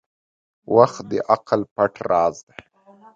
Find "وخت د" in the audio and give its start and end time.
0.75-1.13